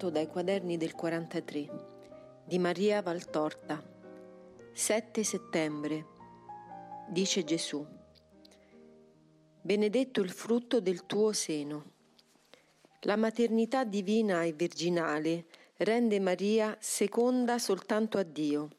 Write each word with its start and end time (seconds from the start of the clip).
Tratto 0.00 0.16
dai 0.16 0.28
quaderni 0.28 0.78
del 0.78 0.94
43 0.94 1.68
di 2.46 2.58
Maria 2.58 3.02
Valtorta 3.02 3.84
7 4.72 5.22
settembre 5.22 6.06
Dice 7.10 7.44
Gesù 7.44 7.86
Benedetto 9.60 10.22
il 10.22 10.30
frutto 10.30 10.80
del 10.80 11.04
tuo 11.04 11.32
seno. 11.32 11.92
La 13.00 13.16
maternità 13.16 13.84
divina 13.84 14.42
e 14.42 14.54
virginale 14.54 15.44
rende 15.76 16.18
Maria 16.18 16.74
seconda 16.80 17.58
soltanto 17.58 18.16
a 18.16 18.22
Dio. 18.22 18.70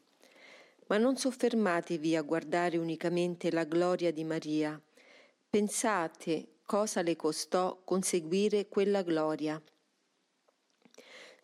Ma 0.88 0.96
non 0.98 1.16
soffermatevi 1.16 2.16
a 2.16 2.22
guardare 2.22 2.78
unicamente 2.78 3.52
la 3.52 3.62
gloria 3.62 4.10
di 4.10 4.24
Maria. 4.24 4.80
Pensate 5.48 6.48
cosa 6.66 7.00
le 7.00 7.14
costò 7.14 7.80
conseguire 7.84 8.66
quella 8.66 9.02
gloria 9.02 9.62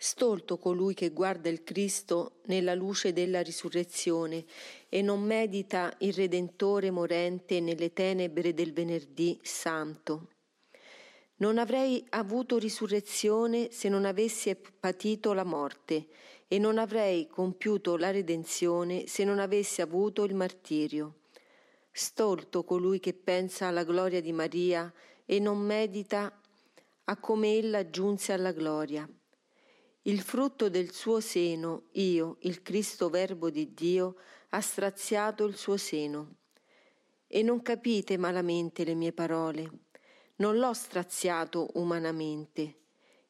Stolto 0.01 0.59
colui 0.59 0.95
che 0.95 1.11
guarda 1.11 1.49
il 1.49 1.65
Cristo 1.65 2.37
nella 2.45 2.75
luce 2.75 3.13
della 3.13 3.43
risurrezione 3.43 4.45
e 4.89 5.03
non 5.03 5.21
medita 5.21 5.93
il 5.99 6.13
Redentore 6.13 6.93
morente 6.93 7.59
nelle 7.59 7.93
tenebre 7.93 8.55
del 8.55 8.73
venerdì 8.73 9.41
santo. 9.43 10.29
Non 11.39 11.59
avrei 11.59 12.07
avuto 12.11 12.59
risurrezione 12.59 13.73
se 13.73 13.89
non 13.89 14.05
avessi 14.05 14.55
patito 14.55 15.33
la 15.33 15.43
morte 15.43 16.07
e 16.47 16.61
non 16.61 16.79
avrei 16.79 17.27
compiuto 17.27 17.97
la 17.97 18.13
redenzione 18.13 19.09
se 19.09 19.25
non 19.25 19.41
avessi 19.41 19.83
avuto 19.83 20.23
il 20.23 20.37
martirio. 20.37 21.23
Stolto 21.91 22.63
colui 22.63 23.01
che 23.01 23.15
pensa 23.15 23.67
alla 23.67 23.83
gloria 23.83 24.21
di 24.21 24.33
Maria 24.33 24.93
e 25.27 25.41
non 25.41 25.59
medita 25.59 26.41
a 27.03 27.17
come 27.17 27.57
ella 27.57 27.91
giunse 27.91 28.33
alla 28.33 28.53
gloria. 28.53 29.09
Il 30.03 30.21
frutto 30.21 30.69
del 30.69 30.93
suo 30.93 31.21
seno, 31.21 31.89
io, 31.93 32.37
il 32.43 32.63
Cristo 32.63 33.11
Verbo 33.11 33.51
di 33.51 33.75
Dio, 33.75 34.17
ha 34.51 34.61
straziato 34.61 35.45
il 35.45 35.57
suo 35.57 35.77
seno. 35.77 36.37
E 37.27 37.43
non 37.43 37.61
capite 37.63 38.17
malamente 38.17 38.85
le 38.85 38.95
mie 38.95 39.13
parole. 39.13 39.71
Non 40.37 40.57
l'ho 40.57 40.73
straziato 40.73 41.71
umanamente. 41.75 42.77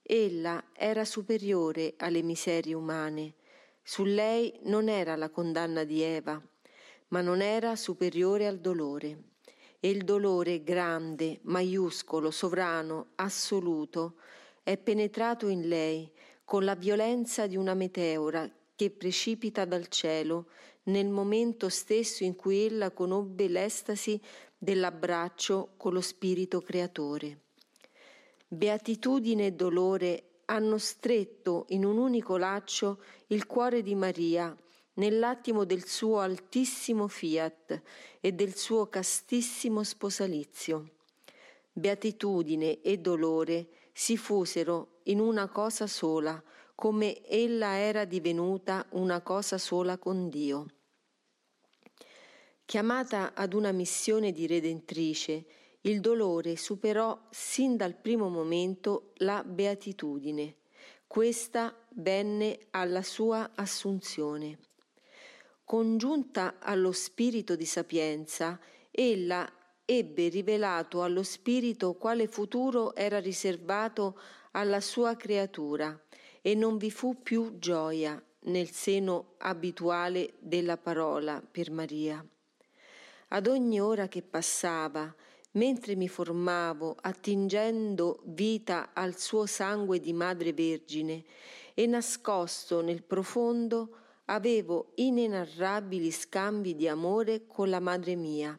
Ella 0.03 0.63
era 0.75 1.05
superiore 1.05 1.95
alle 1.97 2.23
miserie 2.23 2.75
umane. 2.75 3.35
Su 3.83 4.05
lei 4.05 4.53
non 4.65 4.89
era 4.89 5.17
la 5.17 5.31
condanna 5.31 5.85
di 5.85 6.03
Eva, 6.03 6.41
ma 7.09 7.23
non 7.23 7.41
era 7.41 7.75
superiore 7.77 8.47
al 8.47 8.61
dolore. 8.61 9.23
E 9.81 9.89
il 9.89 10.05
dolore 10.05 10.63
grande, 10.63 11.41
maiuscolo, 11.43 12.31
sovrano, 12.31 13.13
assoluto, 13.17 14.17
è 14.63 14.77
penetrato 14.77 15.49
in 15.49 15.67
lei 15.67 16.11
con 16.49 16.65
la 16.65 16.75
violenza 16.75 17.47
di 17.47 17.57
una 17.57 17.75
meteora 17.75 18.51
che 18.75 18.89
precipita 18.89 19.67
dal 19.67 19.89
cielo 19.89 20.47
nel 20.85 21.11
momento 21.11 21.69
stesso 21.69 22.25
in 22.25 22.37
cui 22.37 22.65
ella 22.65 22.91
conobbe 22.91 23.49
l'estasi 23.49 24.19
dell'abbraccio 24.57 25.75
con 25.77 25.93
lo 25.93 26.01
Spirito 26.01 26.63
Creatore. 26.63 27.41
Beatitudine 28.49 29.45
e 29.45 29.53
dolore 29.53 30.39
hanno 30.47 30.79
stretto 30.79 31.67
in 31.69 31.85
un 31.85 31.99
unico 31.99 32.39
laccio 32.39 33.03
il 33.27 33.45
cuore 33.45 33.83
di 33.83 33.95
Maria 33.95 34.57
nell'attimo 34.95 35.65
del 35.65 35.85
suo 35.85 36.21
altissimo 36.21 37.09
fiat 37.09 37.83
e 38.21 38.33
del 38.33 38.57
suo 38.57 38.89
castissimo 38.89 39.85
sposalizio. 39.85 40.93
Beatitudine 41.71 42.81
e 42.81 42.97
dolore 42.97 43.69
si 43.93 44.17
fusero 44.17 44.98
in 45.09 45.21
una 45.21 45.49
cosa 45.49 45.87
sola, 45.87 46.43
come 46.75 47.27
ella 47.27 47.77
era 47.79 48.05
divenuta 48.05 48.87
una 48.91 49.21
cosa 49.21 49.59
sola 49.59 49.99
con 49.99 50.29
Dio. 50.29 50.67
Chiamata 52.65 53.33
ad 53.35 53.55
una 53.55 53.73
missione 53.73 54.33
di 54.33 54.47
redentrice, 54.47 55.47
il 55.83 56.01
dolore 56.01 56.57
superò 56.57 57.19
sin 57.31 57.77
dal 57.77 57.95
primo 57.95 58.29
momento 58.29 59.13
la 59.17 59.43
beatitudine. 59.43 60.57
Questa 61.07 61.75
venne 61.95 62.67
alla 62.71 63.03
sua 63.03 63.53
assunzione. 63.55 64.59
Congiunta 65.65 66.57
allo 66.59 66.93
spirito 66.93 67.57
di 67.57 67.65
sapienza, 67.65 68.61
ella 68.91 69.51
ebbe 69.91 70.29
rivelato 70.29 71.03
allo 71.03 71.23
Spirito 71.23 71.95
quale 71.95 72.29
futuro 72.29 72.95
era 72.95 73.19
riservato 73.21 74.19
alla 74.53 74.81
sua 74.81 75.17
creatura 75.17 75.99
e 76.41 76.55
non 76.55 76.77
vi 76.77 76.91
fu 76.91 77.23
più 77.23 77.59
gioia 77.59 78.23
nel 78.45 78.71
seno 78.71 79.35
abituale 79.39 80.35
della 80.39 80.77
parola 80.77 81.43
per 81.43 81.71
Maria. 81.71 82.25
Ad 83.29 83.47
ogni 83.47 83.81
ora 83.81 84.09
che 84.09 84.23
passava, 84.23 85.15
mentre 85.53 85.95
mi 85.97 86.09
formavo 86.09 86.97
attingendo 87.01 88.21
vita 88.25 88.91
al 88.95 89.19
suo 89.19 89.47
sangue 89.47 90.01
di 90.01 90.13
Madre 90.13 90.53
Vergine 90.53 91.25
e 91.75 91.87
nascosto 91.87 92.81
nel 92.81 93.03
profondo, 93.03 93.97
avevo 94.27 94.93
inenarrabili 94.95 96.11
scambi 96.11 96.75
di 96.75 96.89
amore 96.89 97.47
con 97.47 97.69
la 97.69 97.81
Madre 97.81 98.15
mia 98.15 98.59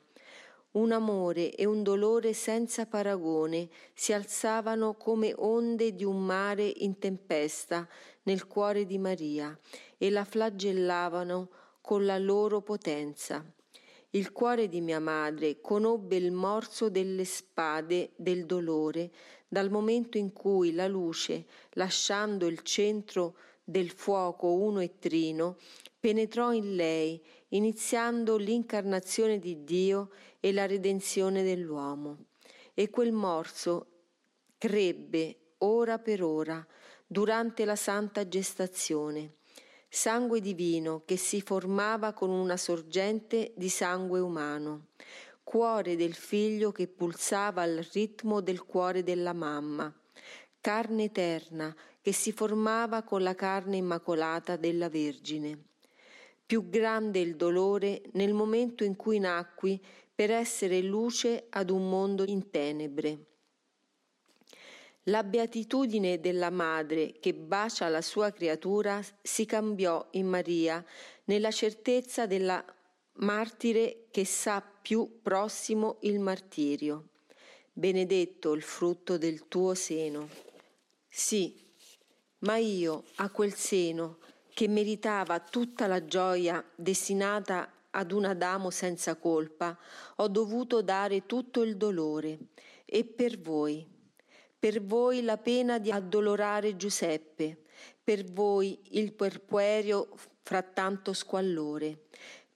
un 0.79 0.94
amore 0.94 1.53
e 1.56 1.66
un 1.66 1.84
dolore 1.84 2.31
senza 2.34 2.85
paragone 2.85 3.67
si 3.94 4.13
alzavano 4.13 4.95
come 4.95 5.34
onde 5.35 5.94
di 5.94 6.06
un 6.06 6.25
mare 6.25 6.72
in 6.78 6.97
tempesta 6.97 7.88
nel 8.23 8.47
cuore 8.47 8.85
di 8.85 8.97
Maria 8.97 9.57
e 9.97 10.09
la 10.09 10.23
flagellavano 10.23 11.50
con 11.81 12.06
la 12.06 12.18
loro 12.18 12.62
potenza. 12.62 13.44
Il 14.12 14.31
cuore 14.31 14.69
di 14.69 14.79
mia 14.79 15.00
madre 15.00 15.59
conobbe 15.59 16.16
il 16.16 16.31
morso 16.31 16.89
delle 16.89 17.25
spade 17.25 18.12
del 18.16 18.45
dolore 18.45 19.12
dal 19.47 19.69
momento 19.69 20.18
in 20.18 20.31
cui 20.31 20.73
la 20.73 20.88
luce, 20.88 21.45
lasciando 21.72 22.47
il 22.47 22.62
centro 22.62 23.35
del 23.63 23.91
fuoco 23.91 24.53
uno 24.53 24.79
e 24.79 24.97
trino, 24.97 25.57
penetrò 26.00 26.53
in 26.53 26.75
lei, 26.75 27.22
iniziando 27.50 28.38
l'incarnazione 28.38 29.38
di 29.38 29.63
Dio 29.63 30.09
e 30.39 30.53
la 30.53 30.66
redenzione 30.66 31.44
dell'uomo. 31.44 32.25
E 32.73 32.89
quel 32.89 33.11
morso 33.11 33.88
crebbe 34.57 35.53
ora 35.59 36.00
per 36.00 36.23
ora 36.23 36.66
durante 37.05 37.66
la 37.66 37.75
santa 37.75 38.27
gestazione, 38.27 39.38
sangue 39.89 40.39
divino 40.39 41.01
che 41.05 41.17
si 41.17 41.41
formava 41.41 42.13
con 42.13 42.29
una 42.29 42.55
sorgente 42.55 43.53
di 43.55 43.69
sangue 43.69 44.19
umano, 44.19 44.89
cuore 45.44 45.95
del 45.95 46.13
figlio 46.13 46.71
che 46.71 46.88
pulsava 46.88 47.63
al 47.63 47.88
ritmo 47.91 48.41
del 48.41 48.63
cuore 48.63 49.03
della 49.03 49.33
mamma, 49.33 49.91
carne 50.61 51.06
eterna 51.06 51.75
che 52.01 52.13
si 52.13 52.31
formava 52.31 53.01
con 53.03 53.23
la 53.23 53.33
carne 53.33 53.77
immacolata 53.77 54.56
della 54.56 54.89
Vergine. 54.89 55.63
Più 56.45 56.69
grande 56.69 57.19
il 57.19 57.35
dolore 57.35 58.03
nel 58.13 58.33
momento 58.33 58.83
in 58.83 58.95
cui 58.95 59.19
nacqui 59.19 59.83
per 60.19 60.31
essere 60.31 60.81
luce 60.81 61.46
ad 61.50 61.69
un 61.69 61.88
mondo 61.88 62.25
in 62.25 62.50
tenebre. 62.50 63.19
La 65.03 65.24
beatitudine 65.24 66.19
della 66.19 66.50
madre 66.50 67.13
che 67.22 67.34
bacia 67.34 67.88
la 67.88 68.02
sua 68.02 68.30
creatura 68.31 69.02
si 69.22 69.46
cambiò 69.46 70.06
in 70.12 70.28
Maria 70.28 70.86
nella 71.24 71.51
certezza 71.51 72.25
della 72.25 72.62
martire 73.19 74.07
che 74.12 74.25
sa 74.25 74.62
più 74.62 75.21
prossimo 75.21 76.00
il 76.01 76.19
martirio. 76.19 77.12
Benedetto 77.71 78.51
il 78.51 78.62
frutto 78.62 79.18
del 79.18 79.48
tuo 79.48 79.74
seno. 79.74 80.27
Sì, 81.07 81.57
ma 82.39 82.57
io 82.57 83.06
a 83.16 83.30
quel 83.30 83.54
seno 83.54 84.18
che 84.54 84.68
meritava 84.68 85.39
tutta 85.39 85.88
la 85.88 86.04
gioia 86.04 86.62
destinata 86.75 87.74
ad 87.91 88.12
un 88.12 88.25
Adamo 88.25 88.69
senza 88.69 89.15
colpa, 89.15 89.77
ho 90.18 90.27
dovuto 90.27 90.81
dare 90.81 91.25
tutto 91.25 91.62
il 91.63 91.77
dolore 91.77 92.38
e 92.86 93.06
per 93.06 93.39
voi, 93.39 93.88
per 94.57 94.83
voi 94.83 95.21
la 95.21 95.38
pena 95.38 95.80
di 95.80 95.91
addolorare 95.91 96.75
Giuseppe, 96.75 97.62
per 98.03 98.25
voi 98.25 98.80
il 98.91 99.13
perpuerio 99.13 100.09
fra 100.41 100.62
tanto 100.62 101.13
squallore, 101.13 102.06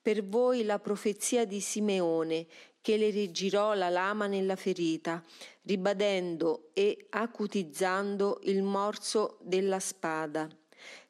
per 0.01 0.25
voi 0.25 0.63
la 0.63 0.80
profezia 0.80 1.45
di 1.45 1.62
Simeone 1.62 2.47
che 2.81 2.97
le 2.97 3.09
rigirò 3.12 3.74
la 3.74 3.88
lama 3.88 4.27
nella 4.27 4.57
ferita, 4.57 5.24
ribadendo 5.62 6.71
e 6.74 7.06
acutizzando 7.12 8.41
il 8.44 8.62
morso 8.62 9.38
della 9.41 9.79
spada. 9.79 10.50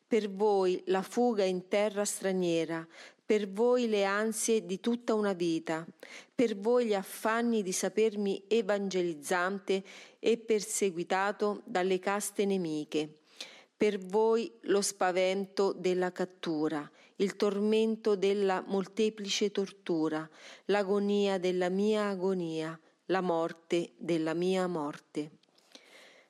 Per 0.05 0.29
voi 0.29 0.83
la 0.85 1.01
fuga 1.01 1.43
in 1.43 1.67
terra 1.67 2.05
straniera, 2.05 2.87
per 3.25 3.49
voi 3.49 3.87
le 3.87 4.03
ansie 4.03 4.65
di 4.65 4.79
tutta 4.79 5.13
una 5.13 5.33
vita, 5.33 5.85
per 6.33 6.57
voi 6.57 6.87
gli 6.87 6.93
affanni 6.93 7.63
di 7.63 7.71
sapermi 7.71 8.43
evangelizzante 8.47 9.83
e 10.19 10.37
perseguitato 10.37 11.61
dalle 11.65 11.99
caste 11.99 12.45
nemiche, 12.45 13.19
per 13.75 13.97
voi 13.97 14.51
lo 14.63 14.81
spavento 14.81 15.73
della 15.73 16.11
cattura, 16.11 16.89
il 17.17 17.35
tormento 17.35 18.15
della 18.15 18.63
molteplice 18.65 19.51
tortura, 19.51 20.29
l'agonia 20.65 21.37
della 21.37 21.69
mia 21.69 22.07
agonia, 22.07 22.77
la 23.05 23.21
morte 23.21 23.93
della 23.97 24.33
mia 24.33 24.67
morte. 24.67 25.31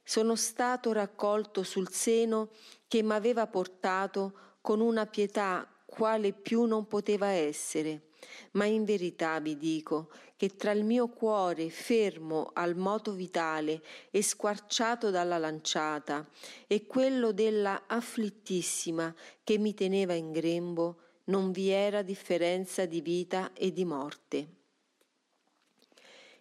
Sono 0.03 0.35
stato 0.35 0.91
raccolto 0.91 1.63
sul 1.63 1.89
seno 1.89 2.49
che 2.87 3.01
m'aveva 3.01 3.47
portato 3.47 4.57
con 4.61 4.79
una 4.79 5.05
pietà 5.05 5.67
quale 5.93 6.33
più 6.33 6.63
non 6.63 6.87
poteva 6.87 7.27
essere, 7.27 8.09
ma 8.53 8.65
in 8.65 8.83
verità 8.83 9.39
vi 9.39 9.55
dico 9.57 10.09
che 10.35 10.55
tra 10.55 10.71
il 10.71 10.83
mio 10.83 11.07
cuore 11.07 11.69
fermo 11.69 12.49
al 12.51 12.75
moto 12.75 13.13
vitale 13.13 13.79
e 14.09 14.23
squarciato 14.23 15.11
dalla 15.11 15.37
lanciata 15.37 16.27
e 16.65 16.87
quello 16.87 17.31
della 17.31 17.83
afflittissima 17.85 19.13
che 19.43 19.59
mi 19.59 19.75
teneva 19.75 20.13
in 20.13 20.31
grembo 20.31 20.97
non 21.25 21.51
vi 21.51 21.69
era 21.69 22.01
differenza 22.01 22.87
di 22.87 22.99
vita 22.99 23.53
e 23.53 23.71
di 23.71 23.85
morte. 23.85 24.47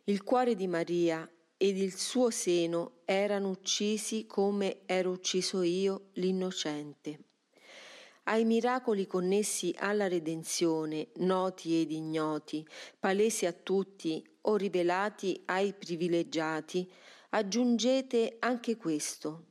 Il 0.04 0.22
cuore 0.24 0.54
di 0.54 0.66
Maria 0.66 1.30
ed 1.58 1.76
il 1.76 1.94
suo 1.94 2.30
seno 2.30 3.00
erano 3.04 3.50
uccisi 3.50 4.24
come 4.26 4.78
ero 4.86 5.10
ucciso 5.10 5.60
io, 5.60 6.08
l'innocente. 6.14 7.31
Ai 8.24 8.44
miracoli 8.44 9.08
connessi 9.08 9.74
alla 9.76 10.06
redenzione, 10.06 11.08
noti 11.16 11.80
ed 11.80 11.90
ignoti, 11.90 12.64
palesi 13.00 13.46
a 13.46 13.52
tutti 13.52 14.24
o 14.42 14.54
rivelati 14.54 15.42
ai 15.46 15.72
privilegiati, 15.72 16.88
aggiungete 17.30 18.36
anche 18.38 18.76
questo, 18.76 19.46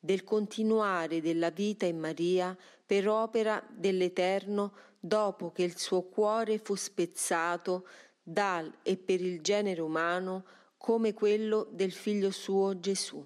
del 0.00 0.24
continuare 0.24 1.20
della 1.20 1.50
vita 1.50 1.86
in 1.86 2.00
Maria 2.00 2.56
per 2.84 3.08
opera 3.08 3.64
dell'Eterno 3.70 4.72
dopo 4.98 5.52
che 5.52 5.62
il 5.62 5.78
suo 5.78 6.02
cuore 6.02 6.58
fu 6.58 6.74
spezzato 6.74 7.86
dal 8.20 8.78
e 8.82 8.96
per 8.96 9.20
il 9.20 9.40
genere 9.42 9.80
umano 9.80 10.44
come 10.76 11.14
quello 11.14 11.68
del 11.70 11.92
figlio 11.92 12.32
suo 12.32 12.80
Gesù. 12.80 13.24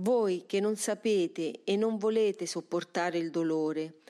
Voi 0.00 0.44
che 0.46 0.60
non 0.60 0.76
sapete 0.76 1.62
e 1.64 1.74
non 1.74 1.96
volete 1.96 2.44
sopportare 2.44 3.16
il 3.16 3.30
dolore, 3.30 4.00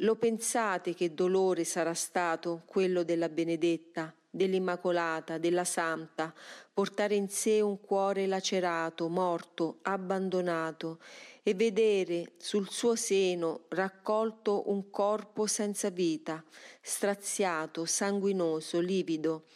lo 0.00 0.14
pensate 0.14 0.94
che 0.94 1.14
dolore 1.14 1.64
sarà 1.64 1.94
stato 1.94 2.62
quello 2.64 3.02
della 3.02 3.28
benedetta, 3.28 4.14
dell'Immacolata, 4.30 5.38
della 5.38 5.64
Santa, 5.64 6.32
portare 6.72 7.16
in 7.16 7.28
sé 7.28 7.60
un 7.60 7.80
cuore 7.80 8.28
lacerato, 8.28 9.08
morto, 9.08 9.78
abbandonato 9.82 11.00
e 11.42 11.54
vedere 11.54 12.34
sul 12.36 12.68
suo 12.70 12.94
seno 12.94 13.64
raccolto 13.70 14.70
un 14.70 14.90
corpo 14.90 15.46
senza 15.46 15.90
vita, 15.90 16.44
straziato, 16.80 17.84
sanguinoso, 17.84 18.78
livido, 18.78 19.46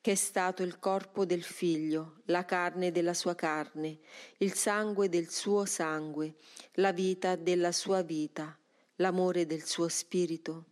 che 0.00 0.12
è 0.12 0.14
stato 0.14 0.62
il 0.62 0.78
corpo 0.78 1.24
del 1.24 1.42
figlio, 1.42 2.20
la 2.26 2.44
carne 2.44 2.92
della 2.92 3.14
sua 3.14 3.34
carne, 3.34 3.98
il 4.38 4.54
sangue 4.54 5.08
del 5.08 5.28
suo 5.28 5.64
sangue, 5.64 6.34
la 6.74 6.92
vita 6.92 7.36
della 7.36 7.72
sua 7.72 8.02
vita, 8.02 8.56
l'amore 8.96 9.46
del 9.46 9.64
suo 9.64 9.88
spirito. 9.88 10.64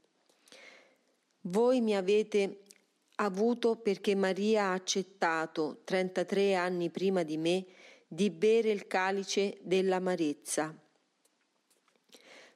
Voi 1.42 1.80
mi 1.80 1.96
avete 1.96 2.62
avuto 3.16 3.76
perché 3.76 4.14
Maria 4.14 4.66
ha 4.66 4.72
accettato, 4.72 5.80
33 5.84 6.54
anni 6.54 6.90
prima 6.90 7.22
di 7.22 7.36
me, 7.36 7.66
di 8.06 8.30
bere 8.30 8.70
il 8.70 8.86
calice 8.86 9.58
dell'amarezza. 9.62 10.74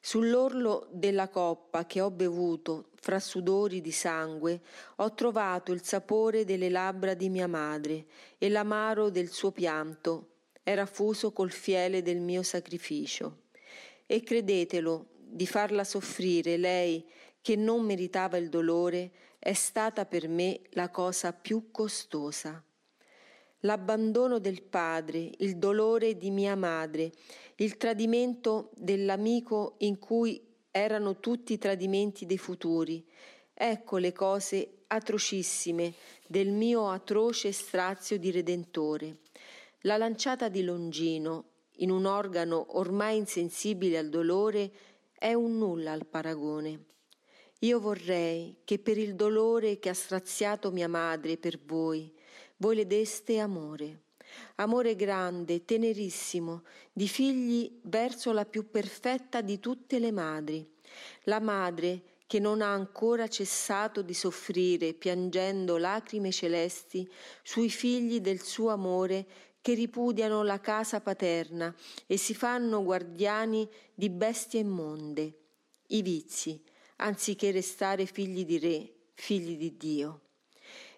Sull'orlo 0.03 0.89
della 0.91 1.29
coppa 1.29 1.85
che 1.85 2.01
ho 2.01 2.11
bevuto, 2.11 2.89
fra 2.95 3.21
sudori 3.21 3.83
di 3.83 3.93
sangue, 3.93 4.63
ho 4.97 5.13
trovato 5.13 5.73
il 5.73 5.85
sapore 5.85 6.47
delle 6.47 6.71
labbra 6.71 7.13
di 7.13 7.29
mia 7.29 7.47
madre 7.47 8.07
e 8.39 8.49
l'amaro 8.49 9.11
del 9.11 9.29
suo 9.29 9.51
pianto 9.53 10.29
era 10.63 10.87
fuso 10.87 11.33
col 11.33 11.51
fiele 11.51 12.03
del 12.03 12.19
mio 12.19 12.43
sacrificio. 12.43 13.43
E 14.07 14.23
credetelo, 14.23 15.07
di 15.19 15.47
farla 15.47 15.85
soffrire 15.85 16.57
lei, 16.57 17.07
che 17.43 17.57
non 17.57 17.85
meritava 17.85 18.39
il 18.39 18.49
dolore, 18.49 19.11
è 19.39 19.53
stata 19.53 20.07
per 20.07 20.29
me 20.29 20.61
la 20.71 20.89
cosa 20.89 21.33
più 21.35 21.71
costosa. 21.71 22.63
L'abbandono 23.61 24.39
del 24.39 24.63
padre, 24.63 25.31
il 25.39 25.57
dolore 25.59 26.17
di 26.17 26.31
mia 26.31 26.55
madre, 26.55 27.13
il 27.57 27.77
tradimento 27.77 28.71
dell'amico 28.75 29.75
in 29.79 29.99
cui 29.99 30.43
erano 30.71 31.21
tutti 31.21 31.53
i 31.53 31.59
tradimenti 31.59 32.25
dei 32.25 32.39
futuri. 32.39 33.05
Ecco 33.53 33.99
le 33.99 34.13
cose 34.13 34.85
atrocissime 34.87 35.93
del 36.27 36.51
mio 36.51 36.89
atroce 36.89 37.53
strazio 37.53 38.19
di 38.19 38.31
Redentore. 38.31 39.19
La 39.83 39.99
lanciata 39.99 40.49
di 40.49 40.63
Longino, 40.63 41.45
in 41.77 41.91
un 41.91 42.07
organo 42.07 42.79
ormai 42.79 43.19
insensibile 43.19 43.99
al 43.99 44.09
dolore, 44.09 44.71
è 45.13 45.35
un 45.35 45.59
nulla 45.59 45.93
al 45.93 46.07
paragone. 46.07 46.85
Io 47.61 47.79
vorrei 47.79 48.61
che 48.65 48.79
per 48.79 48.97
il 48.97 49.15
dolore 49.15 49.79
che 49.79 49.91
ha 49.91 49.95
straziato 49.95 50.71
mia 50.71 50.89
madre 50.89 51.37
per 51.37 51.59
voi, 51.63 52.11
voi 52.61 52.77
le 52.77 52.87
deste 52.87 53.39
amore. 53.39 54.03
Amore 54.57 54.95
grande, 54.95 55.65
tenerissimo, 55.65 56.63
di 56.93 57.09
figli 57.09 57.81
verso 57.83 58.33
la 58.33 58.45
più 58.45 58.71
perfetta 58.71 59.41
di 59.41 59.59
tutte 59.59 59.99
le 59.99 60.13
madri, 60.13 60.69
la 61.25 61.41
madre 61.41 62.03
che 62.27 62.39
non 62.39 62.61
ha 62.61 62.73
ancora 62.73 63.27
cessato 63.27 64.03
di 64.03 64.15
soffrire, 64.15 64.95
piangendo 64.95 65.79
lacrime 65.79 66.31
celesti 66.31 67.11
sui 67.43 67.71
figli 67.71 68.21
del 68.21 68.41
suo 68.41 68.69
amore 68.69 69.27
che 69.61 69.75
ripudiano 69.75 70.43
la 70.45 70.61
casa 70.61 71.01
paterna 71.01 71.75
e 72.07 72.17
si 72.17 72.35
fanno 72.35 72.85
guardiani 72.85 73.69
di 73.93 74.11
bestie 74.11 74.61
immonde, 74.61 75.39
i 75.89 76.03
vizi, 76.03 76.63
anziché 76.97 77.51
restare 77.51 78.07
figli 78.07 78.45
di 78.45 78.59
re, 78.59 78.95
figli 79.15 79.57
di 79.57 79.77
Dio. 79.77 80.21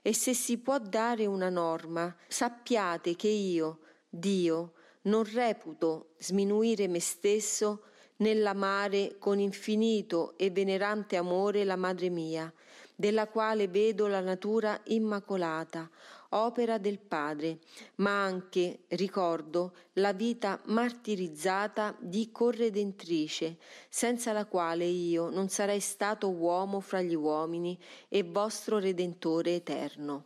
E 0.02 0.12
se 0.14 0.34
si 0.34 0.58
può 0.58 0.78
dare 0.78 1.26
una 1.26 1.48
norma, 1.48 2.14
sappiate 2.26 3.14
che 3.14 3.28
io, 3.28 3.78
Dio, 4.08 4.72
non 5.02 5.22
reputo 5.24 6.10
sminuire 6.18 6.88
me 6.88 6.98
stesso 6.98 7.84
nell'amare 8.16 9.16
con 9.18 9.38
infinito 9.38 10.36
e 10.36 10.50
venerante 10.50 11.16
amore 11.16 11.64
la 11.64 11.76
Madre 11.76 12.08
mia, 12.08 12.52
della 12.96 13.28
quale 13.28 13.68
vedo 13.68 14.08
la 14.08 14.20
natura 14.20 14.80
immacolata, 14.84 15.88
opera 16.32 16.78
del 16.78 16.98
Padre, 16.98 17.60
ma 17.96 18.22
anche, 18.22 18.84
ricordo, 18.88 19.74
la 19.94 20.12
vita 20.12 20.60
martirizzata 20.66 21.96
di 22.00 22.30
corredentrice, 22.30 23.58
senza 23.88 24.32
la 24.32 24.46
quale 24.46 24.84
io 24.84 25.30
non 25.30 25.48
sarei 25.48 25.80
stato 25.80 26.30
uomo 26.30 26.80
fra 26.80 27.02
gli 27.02 27.14
uomini 27.14 27.78
e 28.08 28.22
vostro 28.22 28.78
Redentore 28.78 29.54
eterno. 29.54 30.24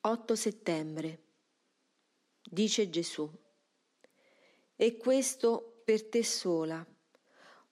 8 0.00 0.34
settembre. 0.34 1.18
Dice 2.42 2.88
Gesù. 2.88 3.30
E 4.76 4.96
questo 4.96 5.82
per 5.84 6.08
te 6.08 6.24
sola. 6.24 6.86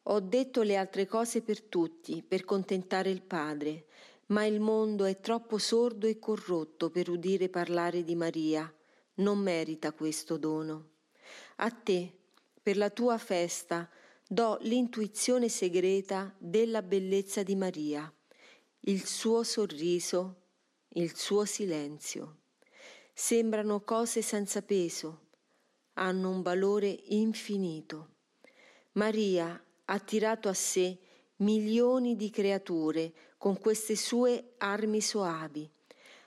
Ho 0.09 0.21
detto 0.21 0.63
le 0.63 0.77
altre 0.77 1.07
cose 1.07 1.43
per 1.43 1.63
tutti, 1.63 2.23
per 2.23 2.45
contentare 2.45 3.11
il 3.11 3.23
Padre, 3.23 3.87
ma 4.27 4.45
il 4.45 4.61
mondo 4.61 5.05
è 5.05 5.21
troppo 5.21 5.59
sordo 5.59 6.07
e 6.07 6.19
corrotto 6.19 6.91
per 6.91 7.09
udire 7.09 7.49
parlare 7.49 8.03
di 8.03 8.15
Maria. 8.15 8.73
Non 9.17 9.39
merita 9.39 9.93
questo 9.93 10.37
dono. 10.37 10.91
A 11.57 11.71
te, 11.71 12.13
per 12.61 12.77
la 12.77 12.91
tua 12.91 13.19
festa, 13.19 13.89
do 14.27 14.59
l'intuizione 14.63 15.49
segreta 15.49 16.35
della 16.39 16.83
bellezza 16.83 17.43
di 17.43 17.55
Maria, 17.55 18.13
il 18.81 19.07
suo 19.07 19.45
sorriso, 19.45 20.43
il 20.95 21.17
suo 21.17 21.45
silenzio. 21.45 22.39
Sembrano 23.13 23.81
cose 23.83 24.21
senza 24.23 24.63
peso, 24.63 25.29
hanno 25.95 26.31
un 26.31 26.43
valore 26.43 26.89
infinito. 27.07 28.15
Maria 28.93 29.63
ha 29.85 29.99
tirato 30.01 30.49
a 30.49 30.55
sé 30.55 30.99
milioni 31.37 32.17
di 32.17 32.31
creature 32.31 33.13
con 33.37 33.59
queste 33.59 33.97
sue 33.97 34.55
armi 34.59 35.01
soavi. 35.01 35.69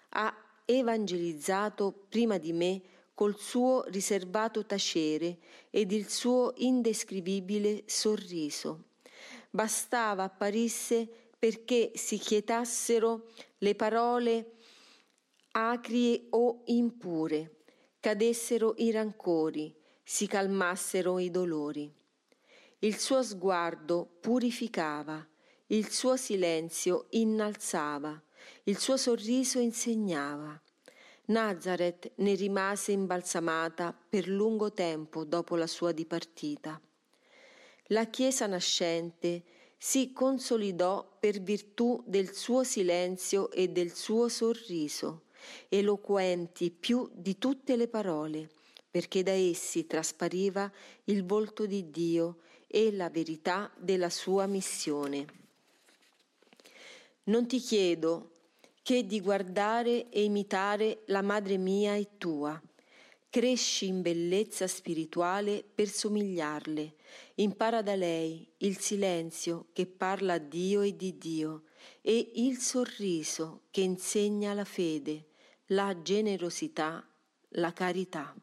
Ha 0.09 0.35
evangelizzato 0.65 2.05
prima 2.09 2.37
di 2.37 2.53
me 2.53 2.81
col 3.13 3.37
suo 3.37 3.83
riservato 3.87 4.65
tacere 4.65 5.39
ed 5.69 5.91
il 5.91 6.07
suo 6.07 6.53
indescrivibile 6.57 7.83
sorriso. 7.85 8.85
Bastava 9.49 10.23
apparisse 10.23 11.07
perché 11.37 11.91
si 11.95 12.17
chietassero 12.17 13.27
le 13.57 13.75
parole 13.75 14.51
acrie 15.51 16.27
o 16.29 16.61
impure, 16.65 17.57
cadessero 17.99 18.75
i 18.77 18.91
rancori, 18.91 19.75
si 20.03 20.27
calmassero 20.27 21.19
i 21.19 21.29
dolori. 21.29 21.91
Il 22.79 22.97
suo 22.97 23.21
sguardo 23.21 24.07
purificava, 24.21 25.27
il 25.71 25.91
suo 25.91 26.15
silenzio 26.15 27.05
innalzava, 27.11 28.19
il 28.63 28.79
suo 28.79 28.97
sorriso 28.97 29.59
insegnava. 29.59 30.59
Nazareth 31.25 32.13
ne 32.15 32.33
rimase 32.33 32.91
imbalsamata 32.91 33.95
per 34.09 34.27
lungo 34.27 34.71
tempo 34.71 35.23
dopo 35.23 35.55
la 35.55 35.67
sua 35.67 35.91
dipartita. 35.91 36.81
La 37.91 38.05
Chiesa 38.05 38.47
nascente 38.47 39.43
si 39.77 40.11
consolidò 40.11 41.07
per 41.19 41.39
virtù 41.39 42.03
del 42.07 42.33
suo 42.33 42.63
silenzio 42.63 43.51
e 43.51 43.67
del 43.67 43.93
suo 43.93 44.27
sorriso, 44.27 45.25
eloquenti 45.67 46.71
più 46.71 47.07
di 47.13 47.37
tutte 47.37 47.75
le 47.75 47.87
parole, 47.87 48.49
perché 48.89 49.21
da 49.21 49.33
essi 49.33 49.85
traspariva 49.85 50.71
il 51.05 51.23
volto 51.23 51.67
di 51.67 51.91
Dio 51.91 52.39
e 52.65 52.91
la 52.91 53.11
verità 53.11 53.71
della 53.77 54.09
sua 54.09 54.47
missione. 54.47 55.38
Non 57.29 57.45
ti 57.45 57.59
chiedo 57.59 58.31
che 58.81 59.05
di 59.05 59.21
guardare 59.21 60.09
e 60.09 60.23
imitare 60.23 61.03
la 61.07 61.21
madre 61.21 61.57
mia 61.57 61.93
e 61.93 62.17
tua. 62.17 62.59
Cresci 63.29 63.85
in 63.85 64.01
bellezza 64.01 64.65
spirituale 64.65 65.63
per 65.63 65.89
somigliarle. 65.89 66.95
Impara 67.35 67.83
da 67.83 67.93
lei 67.93 68.51
il 68.57 68.79
silenzio 68.79 69.67
che 69.73 69.85
parla 69.85 70.33
a 70.33 70.37
Dio 70.39 70.81
e 70.81 70.95
di 70.95 71.19
Dio 71.19 71.65
e 72.01 72.31
il 72.37 72.57
sorriso 72.57 73.65
che 73.69 73.81
insegna 73.81 74.55
la 74.55 74.65
fede, 74.65 75.27
la 75.67 76.01
generosità, 76.01 77.07
la 77.49 77.71
carità. 77.73 78.35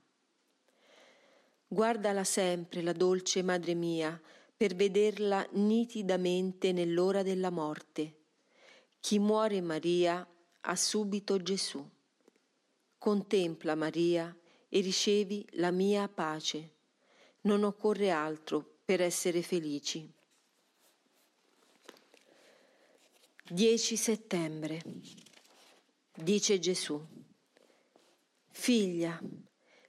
Guardala 1.66 2.22
sempre, 2.22 2.82
la 2.82 2.92
dolce 2.92 3.42
madre 3.42 3.74
mia, 3.74 4.20
per 4.56 4.76
vederla 4.76 5.44
nitidamente 5.54 6.70
nell'ora 6.70 7.24
della 7.24 7.50
morte. 7.50 8.15
Chi 9.06 9.20
muore 9.20 9.60
Maria 9.60 10.28
ha 10.62 10.74
subito 10.74 11.40
Gesù. 11.40 11.80
Contempla 12.98 13.76
Maria 13.76 14.36
e 14.68 14.80
ricevi 14.80 15.46
la 15.52 15.70
mia 15.70 16.08
pace. 16.08 16.72
Non 17.42 17.62
occorre 17.62 18.10
altro 18.10 18.78
per 18.84 19.00
essere 19.00 19.42
felici. 19.42 20.12
10 23.44 23.96
settembre. 23.96 24.82
Dice 26.12 26.58
Gesù. 26.58 27.00
Figlia, 28.48 29.22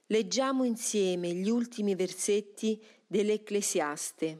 Leggiamo 0.06 0.62
insieme 0.62 1.34
gli 1.34 1.50
ultimi 1.50 1.96
versetti 1.96 2.80
dell'Ecclesiaste. 3.04 4.38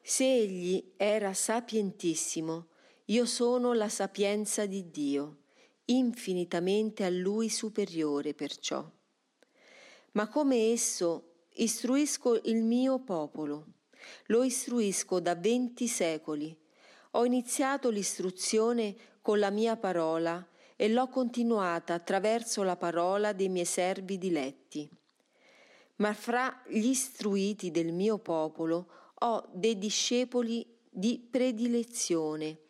Se 0.00 0.24
egli 0.24 0.94
era 0.96 1.34
sapientissimo, 1.34 2.68
io 3.08 3.26
sono 3.26 3.74
la 3.74 3.90
sapienza 3.90 4.64
di 4.64 4.90
Dio, 4.90 5.42
infinitamente 5.86 7.04
a 7.04 7.10
lui 7.10 7.50
superiore 7.50 8.32
perciò. 8.32 8.82
Ma 10.12 10.28
come 10.28 10.70
esso 10.70 11.48
istruisco 11.56 12.40
il 12.44 12.62
mio 12.62 13.00
popolo, 13.00 13.66
lo 14.26 14.42
istruisco 14.42 15.20
da 15.20 15.34
venti 15.34 15.86
secoli. 15.86 16.56
Ho 17.12 17.26
iniziato 17.26 17.90
l'istruzione 17.90 18.96
con 19.20 19.38
la 19.38 19.50
mia 19.50 19.76
parola 19.76 20.46
e 20.74 20.88
l'ho 20.88 21.08
continuata 21.08 21.92
attraverso 21.92 22.62
la 22.62 22.76
parola 22.76 23.34
dei 23.34 23.50
miei 23.50 23.66
servi 23.66 24.16
diletti. 24.16 24.88
Ma 25.96 26.14
fra 26.14 26.62
gli 26.66 26.86
istruiti 26.86 27.70
del 27.70 27.92
mio 27.92 28.18
popolo 28.18 29.12
ho 29.14 29.48
dei 29.52 29.78
discepoli 29.78 30.66
di 30.90 31.18
predilezione, 31.28 32.60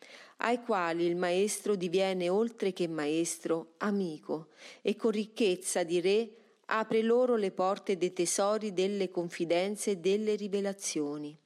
ai 0.45 0.61
quali 0.63 1.07
il 1.07 1.17
maestro 1.17 1.75
diviene 1.75 2.29
oltre 2.29 2.73
che 2.73 2.87
maestro 2.87 3.75
amico 3.79 4.49
e 4.83 4.95
con 4.95 5.11
ricchezza 5.11 5.83
di 5.85 6.01
re 6.01 6.31
apre 6.67 7.03
loro 7.03 7.37
le 7.37 7.51
porte 7.51 7.97
dei 7.97 8.13
tesori 8.13 8.73
delle 8.73 9.11
confidenze 9.11 9.93
e 9.93 9.97
delle 9.97 10.35
rivelazioni. 10.35 11.37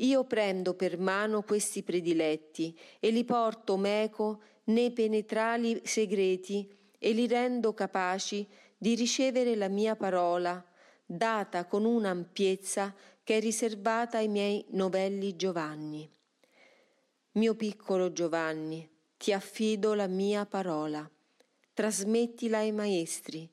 Io 0.00 0.24
prendo 0.24 0.74
per 0.74 0.98
mano 0.98 1.42
questi 1.42 1.82
prediletti 1.82 2.78
e 3.00 3.10
li 3.10 3.24
porto 3.24 3.76
meco 3.76 4.40
nei 4.64 4.92
penetrali 4.92 5.80
segreti 5.84 6.70
e 6.98 7.12
li 7.12 7.26
rendo 7.26 7.72
capaci 7.74 8.46
di 8.76 8.94
ricevere 8.94 9.56
la 9.56 9.68
mia 9.68 9.96
parola, 9.96 10.64
data 11.04 11.66
con 11.66 11.84
un'ampiezza 11.84 12.94
che 13.24 13.38
è 13.38 13.40
riservata 13.40 14.18
ai 14.18 14.28
miei 14.28 14.64
novelli 14.70 15.34
Giovanni. 15.34 16.08
Mio 17.36 17.54
piccolo 17.54 18.12
Giovanni, 18.12 18.88
ti 19.18 19.30
affido 19.30 19.92
la 19.92 20.06
mia 20.06 20.46
parola, 20.46 21.06
trasmettila 21.74 22.58
ai 22.58 22.72
maestri, 22.72 23.46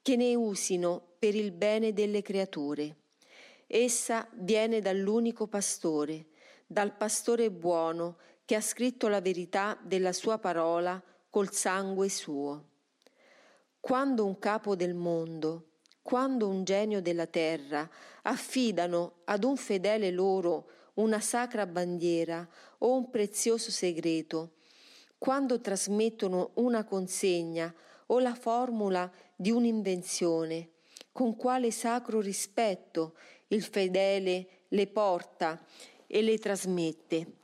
che 0.00 0.16
ne 0.16 0.34
usino 0.34 1.08
per 1.18 1.34
il 1.34 1.52
bene 1.52 1.92
delle 1.92 2.22
creature. 2.22 2.96
Essa 3.66 4.26
viene 4.32 4.80
dall'unico 4.80 5.46
pastore, 5.46 6.28
dal 6.66 6.96
pastore 6.96 7.50
buono 7.50 8.16
che 8.46 8.54
ha 8.54 8.62
scritto 8.62 9.08
la 9.08 9.20
verità 9.20 9.78
della 9.82 10.14
sua 10.14 10.38
parola 10.38 10.98
col 11.28 11.52
sangue 11.52 12.08
suo. 12.08 12.68
Quando 13.78 14.24
un 14.24 14.38
capo 14.38 14.74
del 14.74 14.94
mondo, 14.94 15.72
quando 16.00 16.48
un 16.48 16.64
genio 16.64 17.02
della 17.02 17.26
terra 17.26 17.86
affidano 18.22 19.16
ad 19.24 19.44
un 19.44 19.58
fedele 19.58 20.10
loro 20.10 20.66
una 20.94 21.20
sacra 21.20 21.66
bandiera 21.66 22.48
o 22.78 22.94
un 22.94 23.10
prezioso 23.10 23.70
segreto, 23.70 24.52
quando 25.18 25.60
trasmettono 25.60 26.50
una 26.54 26.84
consegna 26.84 27.72
o 28.06 28.18
la 28.18 28.34
formula 28.34 29.10
di 29.34 29.50
un'invenzione, 29.50 30.70
con 31.12 31.36
quale 31.36 31.70
sacro 31.70 32.20
rispetto 32.20 33.14
il 33.48 33.62
fedele 33.62 34.46
le 34.68 34.86
porta 34.86 35.62
e 36.06 36.22
le 36.22 36.38
trasmette 36.38 37.40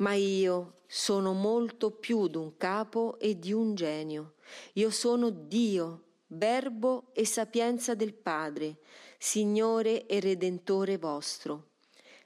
ma 0.00 0.14
io 0.14 0.80
sono 0.86 1.32
molto 1.32 1.90
più 1.90 2.26
d'un 2.26 2.56
capo 2.56 3.18
e 3.18 3.38
di 3.38 3.52
un 3.52 3.74
genio. 3.74 4.34
Io 4.74 4.90
sono 4.90 5.30
Dio, 5.30 6.04
Verbo 6.28 7.06
e 7.12 7.24
sapienza 7.24 7.94
del 7.94 8.14
Padre, 8.14 8.78
Signore 9.18 10.06
e 10.06 10.20
Redentore 10.20 10.96
vostro. 10.96 11.69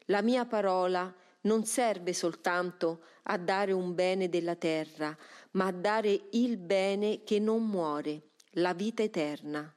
La 0.06 0.22
mia 0.22 0.44
parola 0.44 1.12
non 1.42 1.64
serve 1.64 2.12
soltanto 2.12 3.04
a 3.24 3.38
dare 3.38 3.72
un 3.72 3.94
bene 3.94 4.28
della 4.28 4.56
terra, 4.56 5.16
ma 5.52 5.66
a 5.66 5.72
dare 5.72 6.28
il 6.32 6.56
bene 6.56 7.22
che 7.24 7.38
non 7.38 7.66
muore, 7.68 8.30
la 8.52 8.74
vita 8.74 9.02
eterna. 9.02 9.72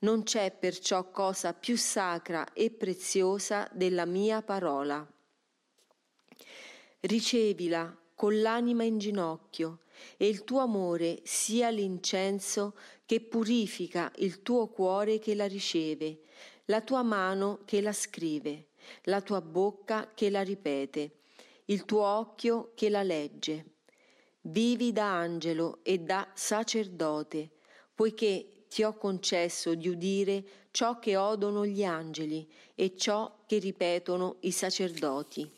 Non 0.00 0.22
c'è 0.22 0.50
perciò 0.50 1.10
cosa 1.10 1.52
più 1.52 1.76
sacra 1.76 2.52
e 2.52 2.70
preziosa 2.70 3.68
della 3.72 4.06
mia 4.06 4.42
parola 4.42 5.06
ricevila 7.00 7.96
con 8.14 8.40
l'anima 8.40 8.84
in 8.84 8.98
ginocchio 8.98 9.80
e 10.16 10.28
il 10.28 10.44
tuo 10.44 10.60
amore 10.60 11.20
sia 11.24 11.70
l'incenso 11.70 12.74
che 13.06 13.20
purifica 13.20 14.12
il 14.16 14.42
tuo 14.42 14.68
cuore 14.68 15.18
che 15.18 15.34
la 15.34 15.46
riceve, 15.46 16.20
la 16.66 16.80
tua 16.80 17.02
mano 17.02 17.60
che 17.64 17.80
la 17.80 17.92
scrive, 17.92 18.66
la 19.04 19.20
tua 19.20 19.40
bocca 19.40 20.10
che 20.14 20.30
la 20.30 20.42
ripete, 20.42 21.18
il 21.66 21.84
tuo 21.84 22.04
occhio 22.04 22.72
che 22.74 22.88
la 22.88 23.02
legge. 23.02 23.64
Vivi 24.42 24.92
da 24.92 25.12
angelo 25.18 25.80
e 25.82 25.98
da 25.98 26.26
sacerdote, 26.34 27.50
poiché 27.94 28.64
ti 28.68 28.82
ho 28.82 28.94
concesso 28.96 29.74
di 29.74 29.88
udire 29.88 30.44
ciò 30.70 30.98
che 30.98 31.16
odono 31.16 31.66
gli 31.66 31.84
angeli 31.84 32.48
e 32.74 32.96
ciò 32.96 33.42
che 33.46 33.58
ripetono 33.58 34.36
i 34.40 34.52
sacerdoti 34.52 35.50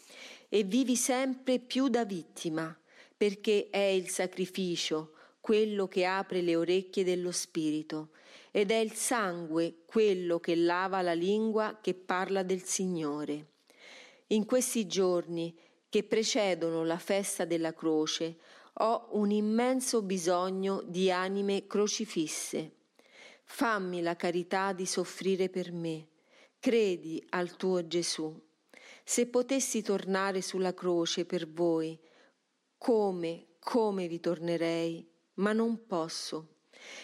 e 0.48 0.64
vivi 0.64 0.96
sempre 0.96 1.58
più 1.58 1.88
da 1.88 2.04
vittima, 2.04 2.76
perché 3.16 3.68
è 3.70 3.78
il 3.78 4.08
sacrificio 4.08 5.12
quello 5.40 5.88
che 5.88 6.04
apre 6.04 6.40
le 6.40 6.56
orecchie 6.56 7.04
dello 7.04 7.32
spirito 7.32 8.10
ed 8.54 8.70
è 8.70 8.76
il 8.76 8.92
sangue 8.92 9.82
quello 9.86 10.38
che 10.38 10.54
lava 10.54 11.00
la 11.00 11.14
lingua 11.14 11.78
che 11.80 11.94
parla 11.94 12.42
del 12.42 12.62
Signore. 12.62 13.46
In 14.28 14.44
questi 14.44 14.86
giorni 14.86 15.58
che 15.88 16.04
precedono 16.04 16.84
la 16.84 16.98
festa 16.98 17.46
della 17.46 17.72
croce 17.72 18.38
ho 18.74 19.08
un 19.12 19.30
immenso 19.30 20.02
bisogno 20.02 20.82
di 20.82 21.10
anime 21.10 21.66
crocifisse. 21.66 22.76
Fammi 23.42 24.02
la 24.02 24.16
carità 24.16 24.72
di 24.72 24.86
soffrire 24.86 25.48
per 25.48 25.72
me. 25.72 26.08
Credi 26.58 27.24
al 27.30 27.56
tuo 27.56 27.86
Gesù. 27.86 28.38
Se 29.04 29.26
potessi 29.26 29.82
tornare 29.82 30.42
sulla 30.42 30.74
croce 30.74 31.24
per 31.24 31.50
voi, 31.50 31.98
come, 32.78 33.46
come 33.58 34.08
vi 34.08 34.20
tornerei, 34.20 35.06
ma 35.34 35.52
non 35.52 35.86
posso. 35.86 36.48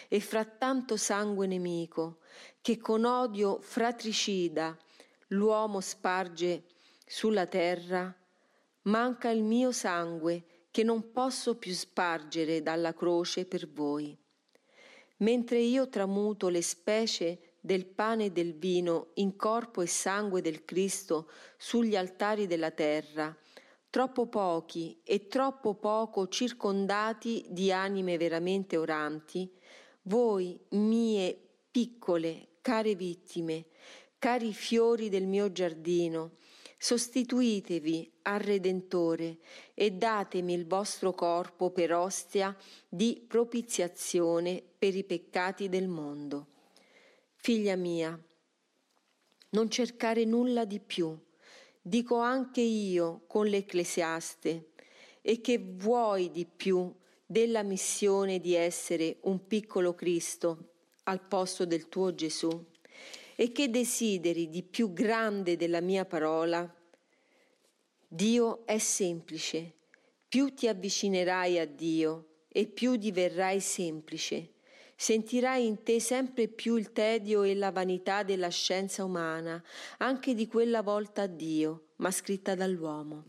E 0.07 0.19
fra 0.19 0.45
tanto 0.45 0.97
sangue 0.97 1.47
nemico, 1.47 2.19
che 2.61 2.77
con 2.77 3.05
odio 3.05 3.59
fratricida 3.59 4.77
l'uomo 5.27 5.81
sparge 5.81 6.63
sulla 7.05 7.45
terra, 7.45 8.13
manca 8.83 9.29
il 9.29 9.43
mio 9.43 9.71
sangue 9.71 10.43
che 10.71 10.83
non 10.83 11.11
posso 11.11 11.55
più 11.57 11.73
spargere 11.73 12.61
dalla 12.61 12.93
croce 12.93 13.45
per 13.45 13.67
voi. 13.69 14.15
Mentre 15.17 15.59
io 15.59 15.89
tramuto 15.89 16.47
le 16.49 16.61
specie 16.61 17.55
del 17.59 17.85
pane 17.85 18.25
e 18.25 18.31
del 18.31 18.53
vino 18.53 19.09
in 19.15 19.35
corpo 19.35 19.81
e 19.81 19.87
sangue 19.87 20.41
del 20.41 20.63
Cristo 20.63 21.29
sugli 21.57 21.95
altari 21.95 22.47
della 22.47 22.71
terra, 22.71 23.35
troppo 23.89 24.27
pochi 24.27 24.99
e 25.03 25.27
troppo 25.27 25.73
poco 25.73 26.27
circondati 26.27 27.45
di 27.49 27.71
anime 27.71 28.17
veramente 28.17 28.77
oranti, 28.77 29.51
voi 30.03 30.59
mie 30.69 31.37
piccole, 31.71 32.47
care 32.61 32.95
vittime, 32.95 33.65
cari 34.17 34.53
fiori 34.53 35.09
del 35.09 35.25
mio 35.25 35.51
giardino, 35.51 36.37
sostituitevi 36.77 38.11
al 38.23 38.39
Redentore 38.39 39.39
e 39.73 39.91
datemi 39.91 40.53
il 40.53 40.65
vostro 40.65 41.13
corpo 41.13 41.71
per 41.71 41.93
ostia 41.93 42.55
di 42.87 43.23
propiziazione 43.27 44.63
per 44.77 44.95
i 44.95 45.03
peccati 45.03 45.67
del 45.67 45.87
mondo. 45.87 46.47
Figlia 47.35 47.75
mia, 47.75 48.17
non 49.51 49.69
cercare 49.69 50.25
nulla 50.25 50.63
di 50.65 50.79
più, 50.79 51.17
dico 51.81 52.17
anche 52.17 52.61
io 52.61 53.23
con 53.27 53.47
l'Ecclesiaste, 53.47 54.71
e 55.21 55.41
che 55.41 55.57
vuoi 55.57 56.31
di 56.31 56.45
più 56.45 56.93
della 57.25 57.61
missione 57.63 58.39
di 58.39 58.55
essere 58.55 59.17
un 59.21 59.45
piccolo 59.45 59.93
Cristo 59.93 60.71
al 61.03 61.21
posto 61.21 61.65
del 61.65 61.89
tuo 61.89 62.15
Gesù? 62.15 62.65
E 63.35 63.51
che 63.51 63.69
desideri 63.69 64.49
di 64.49 64.63
più 64.63 64.91
grande 64.91 65.55
della 65.55 65.81
mia 65.81 66.05
parola? 66.05 66.73
Dio 68.07 68.65
è 68.65 68.77
semplice, 68.79 69.73
più 70.27 70.53
ti 70.53 70.67
avvicinerai 70.67 71.59
a 71.59 71.65
Dio 71.65 72.43
e 72.47 72.65
più 72.65 72.95
diverrai 72.95 73.59
semplice. 73.59 74.53
Sentirai 75.01 75.65
in 75.65 75.81
te 75.83 76.01
sempre 76.01 76.49
più 76.49 76.75
il 76.75 76.91
tedio 76.91 77.43
e 77.43 77.55
la 77.55 77.71
vanità 77.71 78.23
della 78.23 78.49
scienza 78.49 79.05
umana, 79.05 79.63
anche 79.99 80.33
di 80.33 80.45
quella 80.45 80.81
volta 80.81 81.21
a 81.21 81.27
Dio, 81.27 81.91
ma 81.99 82.11
scritta 82.11 82.53
dall'uomo. 82.53 83.27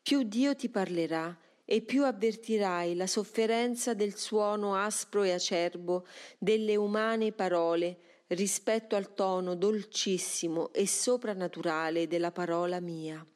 Più 0.00 0.22
Dio 0.22 0.54
ti 0.54 0.68
parlerà 0.68 1.36
e 1.64 1.80
più 1.80 2.04
avvertirai 2.04 2.94
la 2.94 3.08
sofferenza 3.08 3.94
del 3.94 4.14
suono 4.14 4.76
aspro 4.76 5.24
e 5.24 5.32
acerbo 5.32 6.06
delle 6.38 6.76
umane 6.76 7.32
parole 7.32 7.98
rispetto 8.28 8.94
al 8.94 9.12
tono 9.12 9.56
dolcissimo 9.56 10.72
e 10.72 10.86
soprannaturale 10.86 12.06
della 12.06 12.30
parola 12.30 12.78
mia. 12.78 13.26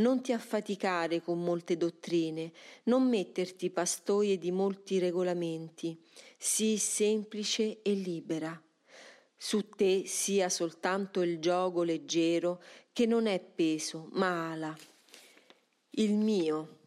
Non 0.00 0.22
ti 0.22 0.32
affaticare 0.32 1.20
con 1.20 1.42
molte 1.42 1.76
dottrine, 1.76 2.52
non 2.84 3.06
metterti 3.06 3.68
pastoie 3.68 4.38
di 4.38 4.50
molti 4.50 4.98
regolamenti, 4.98 5.98
sii 6.38 6.78
semplice 6.78 7.82
e 7.82 7.92
libera. 7.92 8.58
Su 9.36 9.68
te 9.68 10.06
sia 10.06 10.48
soltanto 10.48 11.20
il 11.20 11.38
gioco 11.38 11.82
leggero 11.82 12.62
che 12.94 13.04
non 13.04 13.26
è 13.26 13.40
peso, 13.40 14.08
ma 14.12 14.52
ala. 14.52 14.74
Il 15.90 16.14
mio. 16.14 16.78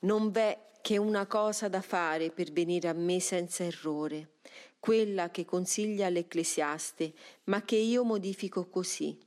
Non 0.00 0.30
v'è 0.30 0.70
che 0.80 0.96
una 0.96 1.26
cosa 1.26 1.66
da 1.68 1.82
fare 1.82 2.30
per 2.30 2.52
venire 2.52 2.86
a 2.86 2.92
me 2.92 3.18
senza 3.18 3.64
errore, 3.64 4.34
quella 4.78 5.30
che 5.30 5.44
consiglia 5.44 6.08
l'Ecclesiaste, 6.08 7.12
ma 7.44 7.64
che 7.64 7.76
io 7.76 8.04
modifico 8.04 8.68
così. 8.68 9.18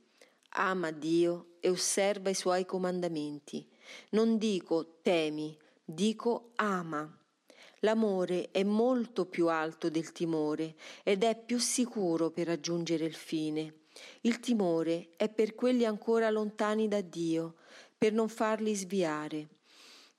Ama 0.56 0.90
Dio 0.90 1.52
e 1.64 1.70
osserva 1.70 2.28
i 2.28 2.34
suoi 2.34 2.66
comandamenti. 2.66 3.66
Non 4.10 4.36
dico 4.36 4.98
temi, 5.00 5.56
dico 5.82 6.50
ama. 6.56 7.10
L'amore 7.80 8.50
è 8.50 8.62
molto 8.62 9.24
più 9.24 9.48
alto 9.48 9.88
del 9.88 10.12
timore 10.12 10.74
ed 11.02 11.24
è 11.24 11.42
più 11.42 11.58
sicuro 11.58 12.30
per 12.30 12.48
raggiungere 12.48 13.06
il 13.06 13.14
fine. 13.14 13.84
Il 14.20 14.40
timore 14.40 15.12
è 15.16 15.30
per 15.30 15.54
quelli 15.54 15.86
ancora 15.86 16.28
lontani 16.28 16.86
da 16.86 17.00
Dio, 17.00 17.54
per 17.96 18.12
non 18.12 18.28
farli 18.28 18.74
sviare. 18.74 19.48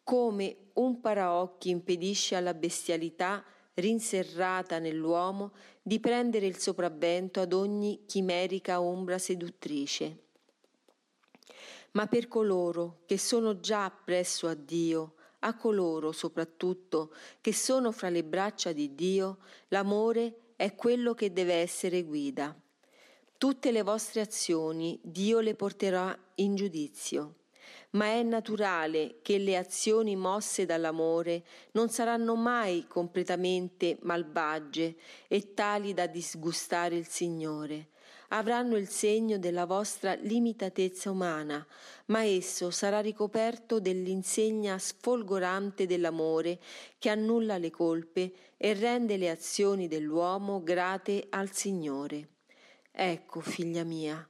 Come 0.04 0.72
un 0.74 1.00
paraocchi 1.00 1.70
impedisce 1.70 2.36
alla 2.36 2.56
bestialità 2.56 3.44
rinserrata 3.76 4.80
nell'uomo 4.80 5.52
di 5.84 6.00
prendere 6.00 6.48
il 6.48 6.58
sopravvento 6.58 7.40
ad 7.40 7.54
ogni 7.54 8.06
chimerica 8.08 8.82
ombra 8.82 9.20
seduttrice. 9.20 10.24
Ma 11.92 12.08
per 12.08 12.28
coloro 12.28 13.02
che 13.06 13.18
sono 13.18 13.60
già 13.60 13.90
presso 13.90 14.48
a 14.48 14.54
Dio, 14.54 15.16
a 15.40 15.56
coloro 15.56 16.12
soprattutto 16.12 17.14
che 17.42 17.54
sono 17.54 17.92
fra 17.92 18.10
le 18.10 18.24
braccia 18.24 18.72
di 18.72 18.96
Dio, 18.96 19.38
l'amore 19.70 20.54
è 20.56 20.76
quello 20.76 21.14
che 21.14 21.32
deve 21.32 21.56
essere 21.56 22.04
guida. 22.04 22.56
Tutte 23.38 23.72
le 23.72 23.84
vostre 23.84 24.22
azioni 24.22 25.00
Dio 25.04 25.40
le 25.40 25.56
porterà 25.56 26.18
in 26.36 26.56
giudizio 26.56 27.36
ma 27.92 28.08
è 28.08 28.24
naturale 28.24 29.20
che 29.22 29.38
le 29.38 29.58
azioni 29.58 30.16
mosse 30.16 30.66
dall'amore 30.66 31.44
non 31.72 31.90
saranno 31.90 32.36
mai 32.36 32.86
completamente 32.88 33.98
malvagie 34.02 34.96
e 35.28 35.54
tali 35.54 35.94
da 35.94 36.06
disgustare 36.06 36.96
il 36.96 37.08
Signore. 37.08 37.90
Avranno 38.30 38.76
il 38.76 38.90
segno 38.90 39.38
della 39.38 39.66
vostra 39.66 40.16
limitatezza 40.16 41.12
umana, 41.12 41.66
ma 42.08 42.24
esso 42.24 42.72
sarà 42.72 43.00
ricoperto 43.00 43.80
dell'insegna 43.80 44.80
sfolgorante 44.80 45.86
dell'amore 45.86 46.60
che 46.98 47.10
annulla 47.10 47.58
le 47.58 47.70
colpe 47.70 48.34
e 48.58 48.74
rende 48.74 49.18
le 49.18 49.30
azioni 49.30 49.88
dell'uomo 49.88 50.64
grate 50.64 51.28
al 51.30 51.52
Signore. 51.52 52.30
Ecco, 52.92 53.42
figlia 53.42 53.84
mia, 53.84 54.28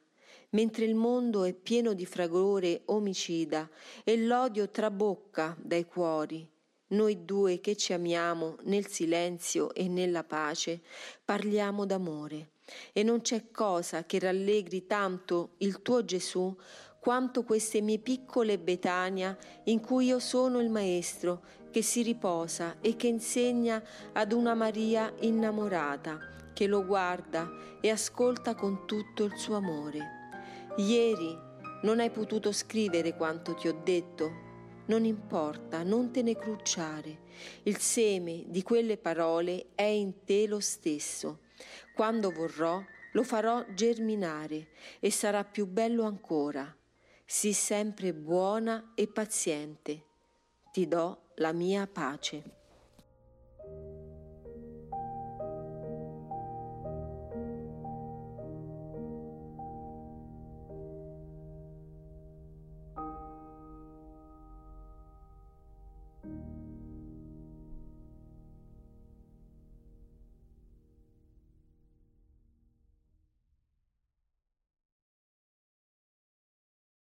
mentre 0.50 0.86
il 0.86 0.96
mondo 0.96 1.44
è 1.44 1.54
pieno 1.54 1.94
di 1.94 2.06
fragore 2.06 2.82
omicida 2.86 3.70
e 4.04 4.18
l'odio 4.18 4.70
trabocca 4.70 5.56
dai 5.58 5.86
cuori. 5.86 6.48
Noi 6.88 7.26
due 7.26 7.60
che 7.62 7.76
ci 7.76 7.94
amiamo 7.94 8.58
nel 8.64 8.88
silenzio 8.88 9.74
e 9.74 9.88
nella 9.88 10.24
pace 10.24 10.82
parliamo 11.24 11.86
d'amore 11.86 12.50
e 12.94 13.04
non 13.04 13.22
c'è 13.22 13.52
cosa 13.52 14.06
che 14.06 14.20
rallegri 14.20 14.86
tanto 14.88 15.54
il 15.58 15.82
tuo 15.82 16.04
Gesù 16.04 16.56
quanto 17.00 17.44
queste 17.44 17.82
mie 17.82 18.00
piccole 18.00 18.58
Betania 18.58 19.38
in 19.66 19.80
cui 19.80 20.08
io 20.08 20.20
sono 20.20 20.60
il 20.60 20.70
Maestro 20.70 21.44
che 21.70 21.84
si 21.84 22.02
riposa 22.02 22.78
e 22.82 22.96
che 22.96 23.08
insegna 23.08 23.84
ad 24.14 24.32
una 24.32 24.56
Maria 24.56 25.14
innamorata 25.20 26.18
che 26.54 26.68
lo 26.68 26.86
guarda 26.86 27.78
e 27.82 27.90
ascolta 27.92 28.56
con 28.56 28.88
tutto 28.88 29.24
il 29.26 29.38
suo 29.38 29.58
amore. 29.58 30.00
Ieri 30.78 31.38
non 31.84 32.00
hai 32.00 32.10
potuto 32.10 32.52
scrivere 32.52 33.16
quanto 33.16 33.54
ti 33.54 33.68
ho 33.68 33.82
detto? 33.84 34.44
Non 34.88 35.06
importa, 35.06 35.84
non 35.84 36.12
te 36.12 36.22
ne 36.22 36.36
crucciare. 36.36 37.20
Il 37.64 37.78
seme 37.78 38.46
di 38.48 38.64
quelle 38.64 38.98
parole 38.98 39.68
è 39.76 39.84
in 39.84 40.24
te 40.24 40.48
lo 40.48 40.60
stesso. 40.60 41.40
Quando 41.94 42.32
vorrò, 42.32 42.84
lo 43.12 43.24
farò 43.24 43.66
germinare 43.74 44.68
e 45.00 45.10
sarà 45.12 45.44
più 45.44 45.66
bello 45.66 46.04
ancora. 46.04 46.76
Sii 47.26 47.54
sempre 47.54 48.14
buona 48.14 48.92
e 48.94 49.08
paziente. 49.08 50.04
Ti 50.72 50.88
do 50.88 51.32
la 51.36 51.54
mia 51.54 51.88
pace. 51.88 52.65